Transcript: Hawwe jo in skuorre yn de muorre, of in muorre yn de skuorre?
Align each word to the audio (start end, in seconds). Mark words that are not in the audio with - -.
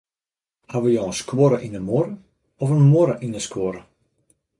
Hawwe 0.71 0.89
jo 0.93 1.03
in 1.09 1.13
skuorre 1.19 1.57
yn 1.67 1.75
de 1.75 1.81
muorre, 1.89 2.13
of 2.61 2.69
in 2.77 2.89
muorre 2.91 3.15
yn 3.25 3.33
de 3.35 3.41
skuorre? 3.47 3.81